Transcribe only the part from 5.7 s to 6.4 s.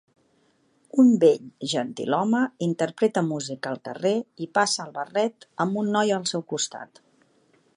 un noi al